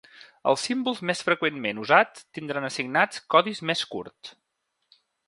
[0.51, 4.35] Els símbols més freqüentment usats tindran assignats codis més curts.